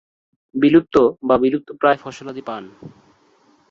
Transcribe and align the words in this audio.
বিলুপ্ত 0.55 0.95
বা 1.23 1.35
বিলুপ্তপ্রায় 1.37 1.97
ফসলাদি 1.97 2.41
পান। 2.41 2.63